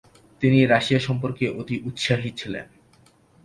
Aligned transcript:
তিনি 0.41 0.59
রাশিয়া 0.65 1.01
সম্পর্কে 1.07 1.45
অতি 1.59 1.75
উৎসাহী 1.85 2.29
ছিলেন। 2.31 2.65